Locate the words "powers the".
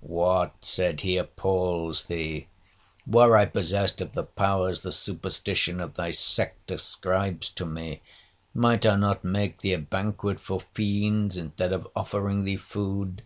4.24-4.90